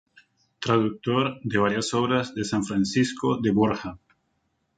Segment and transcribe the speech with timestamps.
[0.59, 3.99] Traductor de varias obras de san Francisco de Borja.